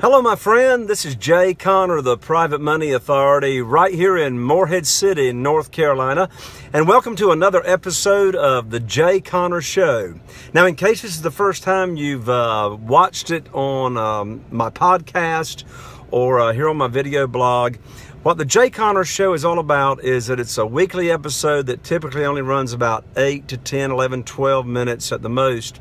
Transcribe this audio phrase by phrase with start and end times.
[0.00, 0.86] Hello, my friend.
[0.86, 6.28] This is Jay Conner, the Private Money Authority, right here in Morehead City, North Carolina.
[6.72, 10.14] And welcome to another episode of The Jay Conner Show.
[10.54, 14.70] Now, in case this is the first time you've uh, watched it on um, my
[14.70, 15.64] podcast
[16.12, 17.74] or uh, here on my video blog,
[18.22, 21.82] what The Jay Conner Show is all about is that it's a weekly episode that
[21.82, 25.80] typically only runs about 8 to 10, 11, 12 minutes at the most.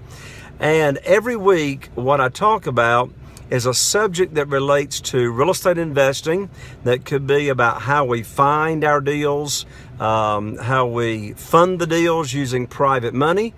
[0.60, 3.12] And every week, what I talk about
[3.50, 6.50] is a subject that relates to real estate investing
[6.84, 9.66] that could be about how we find our deals,
[10.00, 13.54] um, how we fund the deals using private money,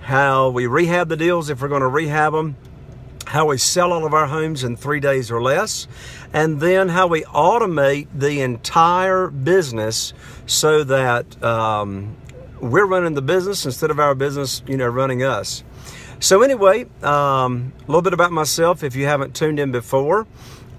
[0.00, 2.56] how we rehab the deals if we're going to rehab them,
[3.26, 5.88] how we sell all of our homes in three days or less,
[6.32, 10.12] and then how we automate the entire business
[10.46, 12.16] so that um,
[12.60, 15.64] we're running the business instead of our business, you know, running us.
[16.20, 20.26] So, anyway, um, a little bit about myself if you haven't tuned in before.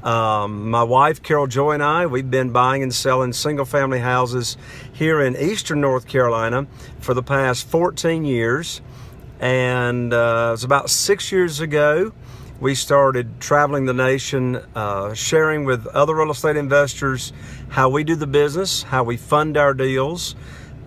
[0.03, 4.55] Um, my wife, Carol Joy, and I, we've been buying and selling single family houses
[4.93, 6.67] here in eastern North Carolina
[6.99, 8.81] for the past 14 years.
[9.39, 12.13] And uh, it was about six years ago
[12.59, 17.33] we started traveling the nation, uh, sharing with other real estate investors
[17.69, 20.35] how we do the business, how we fund our deals,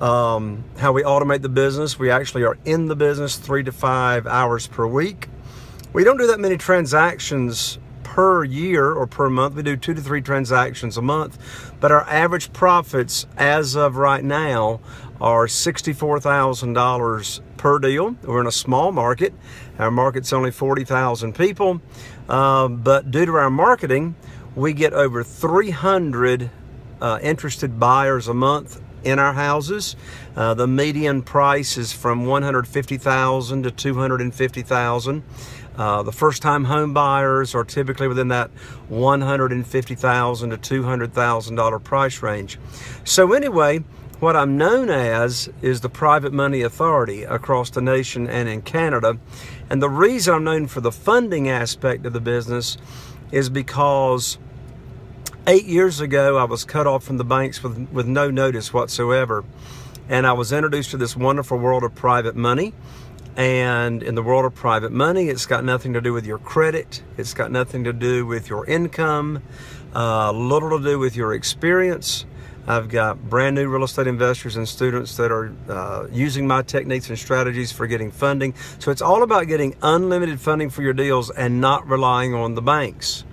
[0.01, 1.99] um, how we automate the business.
[1.99, 5.29] We actually are in the business three to five hours per week.
[5.93, 9.55] We don't do that many transactions per year or per month.
[9.55, 11.39] We do two to three transactions a month,
[11.81, 14.81] but our average profits as of right now
[15.21, 18.17] are $64,000 per deal.
[18.23, 19.35] We're in a small market.
[19.79, 21.81] Our market's only 40,000 people,
[22.29, 24.15] uh, but due to our marketing,
[24.55, 26.51] we get over 300
[27.01, 29.97] uh, interested buyers a month in our houses.
[30.37, 35.23] Uh, the median price is from 150,000 to 250,000.
[35.77, 38.51] Uh, the first-time home buyers are typically within that
[38.89, 42.59] 150,000 to 200,000 dollar price range.
[43.05, 43.85] So anyway,
[44.19, 49.17] what I'm known as is the Private Money Authority across the nation and in Canada.
[49.71, 52.77] And the reason I'm known for the funding aspect of the business
[53.31, 54.39] is because
[55.49, 59.45] eight years ago, I was cut off from the banks with, with no notice whatsoever.
[60.07, 62.75] And I was introduced to this wonderful world of private money.
[63.35, 67.03] And in the world of private money, it's got nothing to do with your credit,
[67.17, 69.43] it's got nothing to do with your income,
[69.95, 72.27] uh, little to do with your experience.
[72.67, 77.09] I've got brand new real estate investors and students that are uh, using my techniques
[77.09, 78.55] and strategies for getting funding.
[78.81, 82.61] So it's all about getting unlimited funding for your deals and not relying on the
[82.61, 83.25] banks.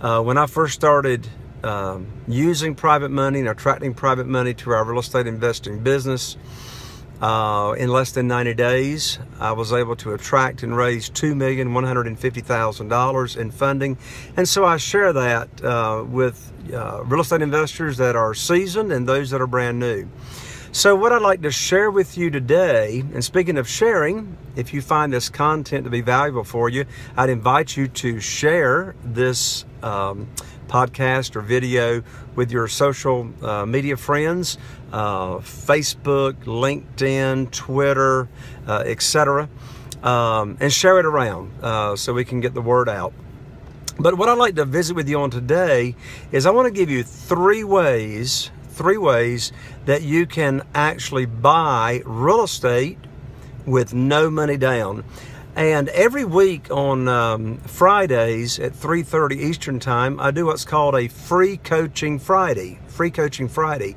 [0.00, 1.28] Uh, when I first started
[1.64, 6.36] um, using private money and attracting private money to our real estate investing business.
[7.20, 13.50] Uh, in less than 90 days, I was able to attract and raise $2,150,000 in
[13.50, 13.98] funding.
[14.38, 19.06] And so I share that uh, with uh, real estate investors that are seasoned and
[19.06, 20.08] those that are brand new.
[20.72, 24.80] So, what I'd like to share with you today, and speaking of sharing, if you
[24.80, 26.84] find this content to be valuable for you,
[27.16, 30.28] I'd invite you to share this um,
[30.70, 32.02] podcast or video
[32.36, 34.56] with your social uh, media friends,
[34.92, 38.28] uh, Facebook, LinkedIn, Twitter,
[38.66, 39.48] uh, etc.,
[40.02, 43.12] um, and share it around uh, so we can get the word out.
[43.98, 45.94] But what I'd like to visit with you on today
[46.32, 49.52] is I want to give you three ways, three ways
[49.84, 52.96] that you can actually buy real estate
[53.66, 55.04] with no money down.
[55.56, 61.08] And every week on um, Fridays at 3:30 Eastern Time, I do what's called a
[61.08, 62.78] free coaching Friday.
[62.86, 63.96] Free coaching Friday,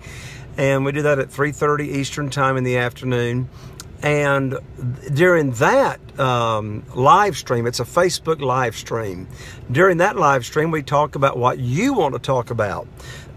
[0.57, 3.49] and we do that at 3:30 Eastern Time in the afternoon.
[4.01, 4.57] And
[5.13, 9.29] during that um, live stream, it's a Facebook live stream.
[9.71, 12.85] During that live stream, we talk about what you want to talk about.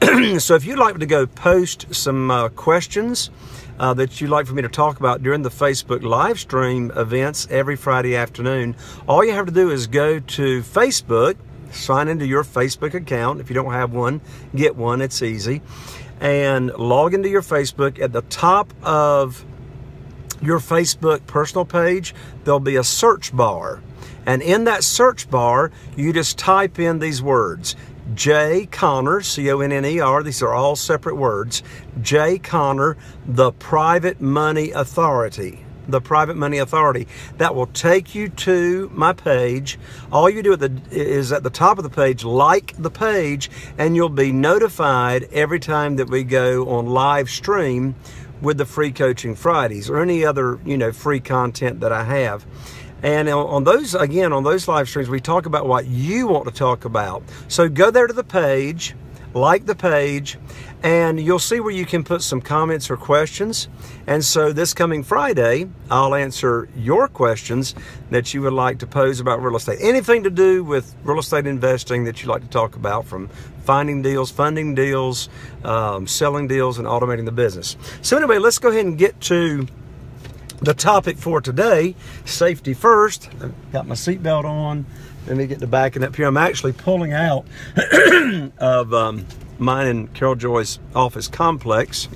[0.39, 3.31] so if you'd like to go post some uh, questions
[3.79, 7.49] uh, that you'd like for me to talk about during the Facebook live stream events
[7.51, 8.77] every Friday afternoon,
[9.09, 11.37] all you have to do is go to Facebook,
[11.71, 13.41] sign into your Facebook account.
[13.41, 14.21] If you don't have one,
[14.55, 15.63] get one, it's easy.
[16.21, 17.99] And log into your Facebook.
[17.99, 19.47] At the top of
[20.43, 23.83] your Facebook personal page, there'll be a search bar.
[24.27, 27.77] And in that search bar, you just type in these words
[28.15, 31.63] Jay Conner, C O N N E R, these are all separate words.
[32.01, 35.65] Jay Conner, the Private Money Authority.
[35.89, 37.07] The Private Money Authority.
[37.39, 39.79] That will take you to my page.
[40.11, 43.51] All you do at the, is at the top of the page, like the page,
[43.79, 47.95] and you'll be notified every time that we go on live stream
[48.41, 52.45] with the free coaching Fridays or any other, you know, free content that I have.
[53.07, 56.51] And on those, again, on those live streams, we talk about what you want to
[56.51, 57.23] talk about.
[57.47, 58.97] So go there to the page,
[59.33, 60.39] like the page,
[60.83, 63.69] and you'll see where you can put some comments or questions.
[64.09, 67.77] And so this coming Friday, I'll answer your questions
[68.11, 69.79] that you would like to pose about real estate.
[69.81, 73.29] Anything to do with real estate investing that you'd like to talk about, from
[73.63, 75.29] finding deals, funding deals,
[75.63, 77.77] um, selling deals, and automating the business.
[78.03, 79.69] So, anyway, let's go ahead and get to
[80.61, 81.95] the topic for today
[82.25, 83.29] safety first.
[83.41, 84.87] I've got my seatbelt on.
[85.27, 86.27] Let me get the backing up here.
[86.27, 87.47] I'm actually pulling out
[88.59, 89.27] of um,
[89.59, 92.09] mine and Carol Joy's office complex.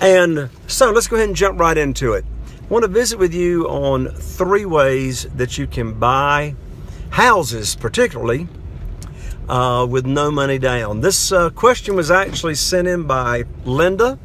[0.00, 2.24] And so let's go ahead and jump right into it.
[2.60, 6.54] I want to visit with you on three ways that you can buy
[7.10, 8.48] houses, particularly
[9.48, 11.00] uh, with no money down.
[11.00, 14.18] This uh, question was actually sent in by Linda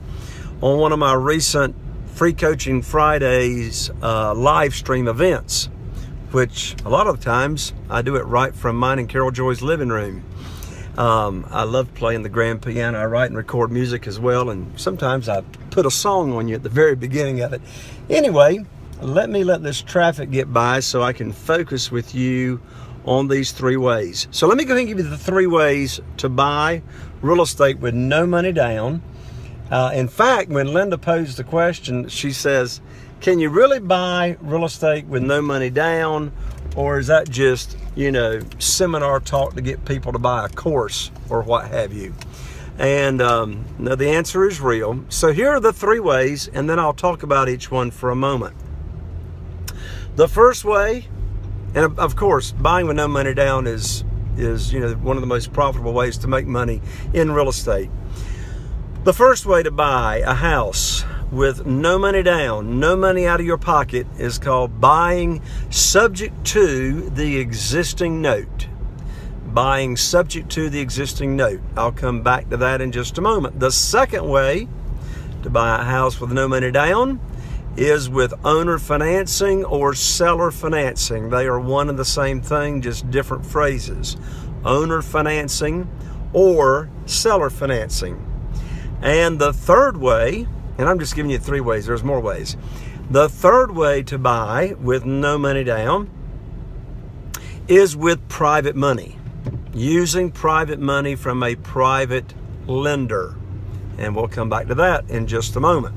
[0.61, 1.75] on one of my recent
[2.17, 5.69] Free Coaching Fridays uh, live stream events,
[6.31, 9.89] which a lot of times I do it right from mine and Carol Joy's living
[9.89, 10.23] room.
[10.97, 12.97] Um, I love playing the grand piano.
[12.97, 16.55] I write and record music as well, and sometimes I put a song on you
[16.55, 17.61] at the very beginning of it.
[18.09, 18.65] Anyway,
[18.99, 22.59] let me let this traffic get by so I can focus with you
[23.05, 24.27] on these three ways.
[24.31, 26.81] So let me go ahead and give you the three ways to buy
[27.21, 29.03] real estate with no money down.
[29.71, 32.81] Uh, in fact, when Linda posed the question, she says,
[33.21, 36.31] Can you really buy real estate with no money down?
[36.75, 41.09] Or is that just, you know, seminar talk to get people to buy a course
[41.29, 42.13] or what have you?
[42.77, 45.03] And um, no, the answer is real.
[45.09, 48.15] So here are the three ways, and then I'll talk about each one for a
[48.15, 48.55] moment.
[50.15, 51.07] The first way
[51.75, 54.03] and of course, buying with no money down is
[54.37, 56.81] is you know one of the most profitable ways to make money
[57.13, 57.89] in real estate.
[59.03, 63.45] The first way to buy a house with no money down, no money out of
[63.45, 68.67] your pocket is called buying subject to the existing note.
[69.45, 71.61] Buying subject to the existing note.
[71.77, 73.61] I'll come back to that in just a moment.
[73.61, 74.67] The second way
[75.43, 77.21] to buy a house with no money down
[77.77, 81.29] is with owner financing or seller financing.
[81.29, 84.17] They are one and the same thing, just different phrases.
[84.65, 85.89] Owner financing
[86.33, 88.21] or seller financing.
[89.01, 90.47] And the third way,
[90.77, 92.57] and I'm just giving you three ways, there's more ways.
[93.09, 96.09] The third way to buy with no money down
[97.67, 99.17] is with private money,
[99.73, 102.33] using private money from a private
[102.65, 103.35] lender.
[103.97, 105.95] And we'll come back to that in just a moment.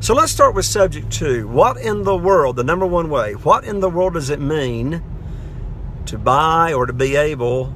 [0.00, 1.46] So let's start with subject to.
[1.46, 5.02] What in the world, the number one way, what in the world does it mean
[6.06, 7.74] to buy or to be able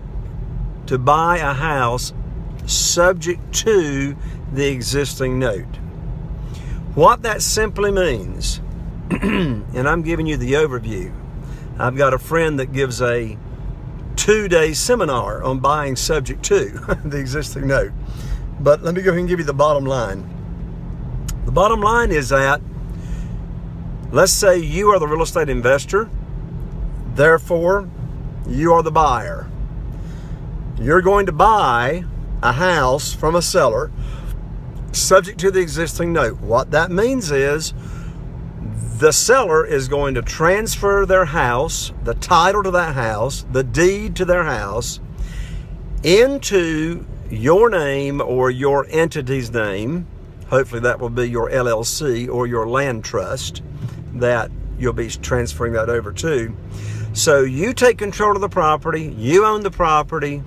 [0.87, 2.13] to buy a house
[2.67, 4.17] subject to
[4.53, 5.77] the existing note?
[6.95, 8.61] What that simply means,
[9.11, 11.13] and I'm giving you the overview.
[11.79, 13.37] I've got a friend that gives a
[14.17, 16.71] two day seminar on buying subject to
[17.05, 17.93] the existing note.
[18.59, 20.27] But let me go ahead and give you the bottom line.
[21.45, 22.61] The bottom line is that
[24.11, 26.09] let's say you are the real estate investor,
[27.15, 27.89] therefore,
[28.49, 29.51] you are the buyer.
[30.79, 32.05] You're going to buy
[32.47, 33.91] a house from a seller
[34.93, 36.41] subject to the existing note.
[36.41, 37.75] What that means is
[38.99, 44.17] the seller is going to transfer their house, the title to that house, the deed
[44.17, 45.01] to their house,
[46.03, 50.07] into your name or your entity's name
[50.49, 53.63] Hopefully, that will be your LLC or your land trust
[54.15, 56.55] that you'll be transferring that over to.
[57.15, 60.43] So you take control of the property, you own the property,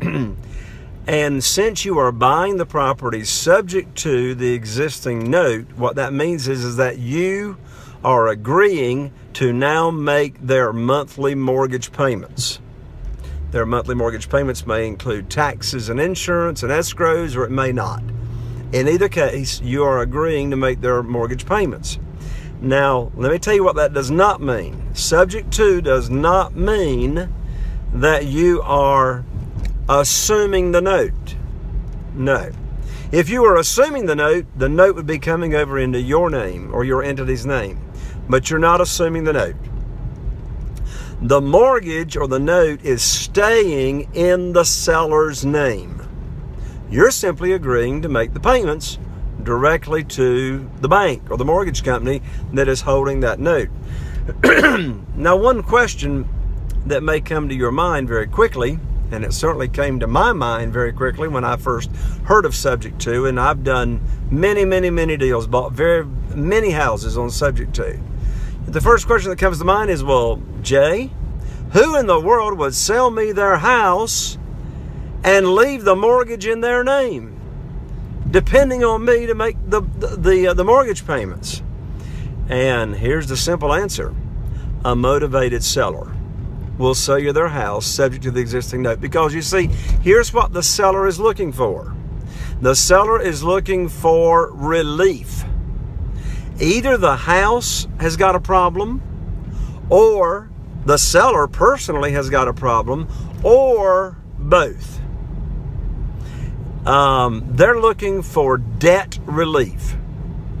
[1.10, 6.46] and since you are buying the property subject to the existing note, what that means
[6.46, 7.56] is, is that you
[8.04, 12.60] are agreeing to now make their monthly mortgage payments.
[13.50, 18.04] Their monthly mortgage payments may include taxes and insurance and escrows, or it may not.
[18.72, 21.98] In either case, you are agreeing to make their mortgage payments.
[22.60, 24.94] Now, let me tell you what that does not mean.
[24.94, 27.34] Subject to does not mean
[27.92, 29.24] that you are
[29.90, 31.34] assuming the note.
[32.14, 32.52] No.
[33.10, 36.72] If you are assuming the note, the note would be coming over into your name
[36.72, 37.80] or your entity's name,
[38.28, 39.56] but you're not assuming the note.
[41.20, 46.00] The mortgage or the note is staying in the seller's name.
[46.88, 48.96] You're simply agreeing to make the payments
[49.42, 53.70] directly to the bank or the mortgage company that is holding that note.
[55.16, 56.28] now, one question
[56.86, 58.78] that may come to your mind very quickly,
[59.12, 61.90] and it certainly came to my mind very quickly when I first
[62.24, 64.00] heard of Subject to, and I've done
[64.30, 67.98] many, many, many deals, bought very many houses on Subject to.
[68.66, 71.10] The first question that comes to mind is, well, Jay,
[71.72, 74.38] who in the world would sell me their house
[75.24, 77.38] and leave the mortgage in their name,
[78.30, 81.62] depending on me to make the the the, uh, the mortgage payments?
[82.48, 84.14] And here's the simple answer:
[84.84, 86.12] a motivated seller
[86.80, 89.00] will sell you their house subject to the existing note.
[89.00, 89.66] Because you see,
[90.02, 91.94] here's what the seller is looking for.
[92.60, 95.44] The seller is looking for relief.
[96.58, 99.02] Either the house has got a problem,
[99.88, 100.50] or
[100.84, 103.08] the seller personally has got a problem,
[103.42, 105.00] or both.
[106.86, 109.96] Um, they're looking for debt relief.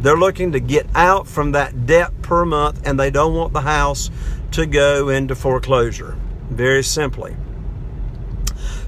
[0.00, 3.60] They're looking to get out from that debt per month and they don't want the
[3.60, 4.10] house
[4.52, 6.16] to go into foreclosure.
[6.48, 7.36] Very simply.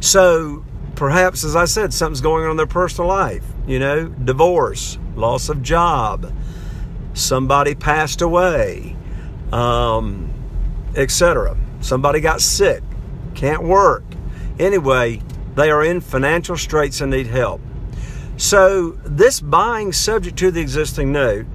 [0.01, 0.65] So,
[0.97, 3.45] perhaps, as I said, something's going on in their personal life.
[3.67, 6.33] You know, divorce, loss of job,
[7.15, 8.97] somebody passed away,
[9.53, 10.33] um,
[10.97, 11.57] etc.
[11.81, 12.83] Somebody got sick,
[13.35, 14.05] can't work.
[14.59, 15.23] Anyway,
[15.55, 17.61] they are in financial straits and need help.
[18.43, 21.47] So, this buying subject to the existing note,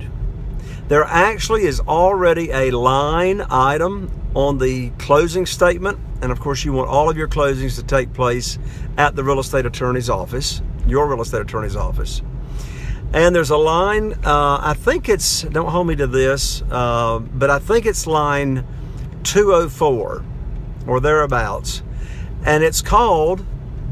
[0.87, 5.99] there actually is already a line item on the closing statement.
[6.21, 8.57] And of course, you want all of your closings to take place
[8.97, 12.21] at the real estate attorney's office, your real estate attorney's office.
[13.11, 17.49] And there's a line, uh, I think it's, don't hold me to this, uh, but
[17.49, 18.65] I think it's line
[19.23, 20.23] 204
[20.87, 21.83] or thereabouts.
[22.45, 23.45] And it's called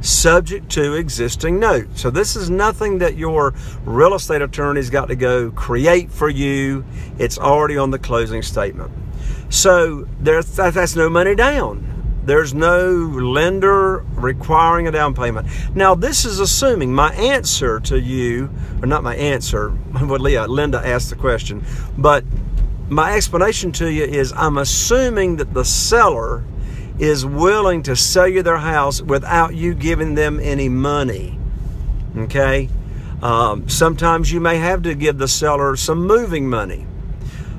[0.05, 1.88] subject to existing note.
[1.95, 6.85] So this is nothing that your real estate attorney's got to go create for you.
[7.17, 8.91] It's already on the closing statement.
[9.50, 11.91] So there's, that's no money down.
[12.24, 15.47] There's no lender requiring a down payment.
[15.75, 18.50] Now, this is assuming my answer to you,
[18.81, 19.69] or not my answer,
[20.00, 21.63] what Leah, Linda asked the question,
[21.97, 22.24] but
[22.89, 26.43] my explanation to you is I'm assuming that the seller
[26.99, 31.37] is willing to sell you their house without you giving them any money.
[32.17, 32.69] Okay?
[33.21, 36.85] Um, sometimes you may have to give the seller some moving money.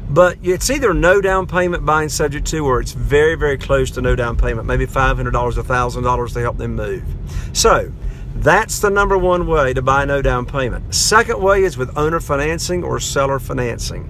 [0.08, 4.00] But it's either no down payment buying subject to, or it's very, very close to
[4.00, 7.04] no down payment, maybe $500, $1,000 to help them move.
[7.52, 7.92] So
[8.36, 10.94] that's the number one way to buy no down payment.
[10.94, 14.04] Second way is with owner financing or seller financing.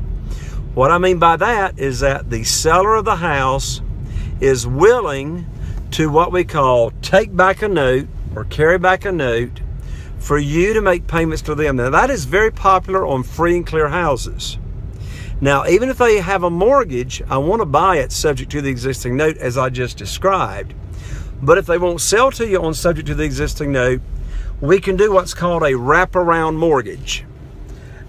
[0.75, 3.81] What I mean by that is that the seller of the house
[4.41, 5.47] is willing
[5.93, 9.61] to what we call take back a note or carry back a note
[10.19, 11.77] for you to make payments to them.
[11.77, 14.59] Now, that is very popular on free and clear houses.
[15.41, 18.71] Now, even if they have a mortgage, I want to buy it subject to the
[18.71, 20.75] existing note as I just described.
[21.43, 24.01] But if they won't sell to you on subject to the existing note,
[24.61, 27.25] we can do what's called a wraparound mortgage.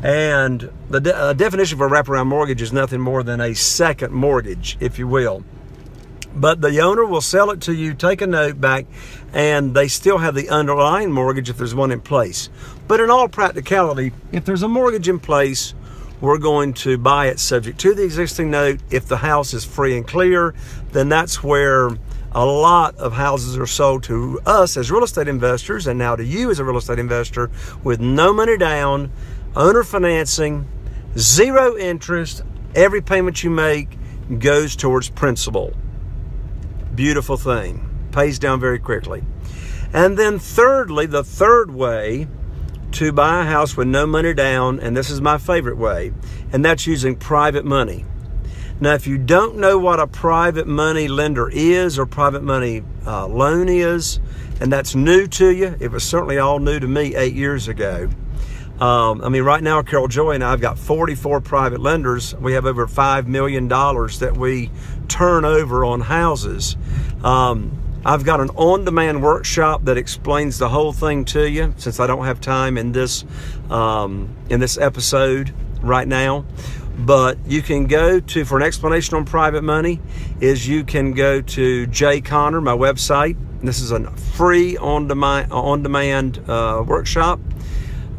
[0.01, 4.13] And the de- uh, definition for a wraparound mortgage is nothing more than a second
[4.13, 5.43] mortgage, if you will
[6.35, 8.85] but the owner will sell it to you, take a note back,
[9.33, 12.49] and they still have the underlying mortgage if there's one in place.
[12.87, 15.73] But in all practicality, if there's a mortgage in place,
[16.19, 18.79] we're going to buy it subject to the existing note.
[18.89, 20.55] If the house is free and clear,
[20.91, 21.89] then that's where
[22.31, 26.23] a lot of houses are sold to us as real estate investors and now to
[26.23, 27.49] you as a real estate investor
[27.83, 29.11] with no money down,
[29.55, 30.67] owner financing,
[31.17, 32.43] zero interest.
[32.75, 33.97] Every payment you make
[34.39, 35.73] goes towards principal.
[36.97, 37.87] Beautiful thing.
[38.11, 39.23] Pays down very quickly.
[39.93, 42.27] And then, thirdly, the third way
[42.93, 46.11] to buy a house with no money down, and this is my favorite way,
[46.51, 48.03] and that's using private money.
[48.79, 53.27] Now, if you don't know what a private money lender is or private money uh,
[53.27, 54.19] loan is,
[54.59, 58.09] and that's new to you, it was certainly all new to me eight years ago.
[58.79, 62.35] Um, I mean, right now, Carol Joy and I have got 44 private lenders.
[62.35, 64.69] We have over $5 million that we
[65.07, 66.77] turn over on houses.
[67.23, 67.71] Um,
[68.05, 72.07] I've got an on demand workshop that explains the whole thing to you since I
[72.07, 73.25] don't have time in this,
[73.69, 76.45] um, in this episode right now.
[76.99, 79.99] But you can go to, for an explanation on private money,
[80.39, 83.37] is you can go to Jay Conner, my website.
[83.61, 87.39] This is a free on demand, on demand uh, workshop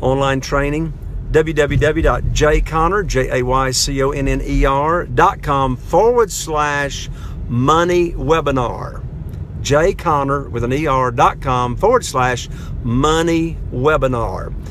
[0.00, 0.93] online training
[1.31, 7.11] www.jayconner, J-A-Y-C-O-N-N-E-R.com forward slash
[7.49, 9.05] money webinar.
[9.61, 12.49] Jayconner with an ER.com forward slash
[12.83, 14.52] money webinar.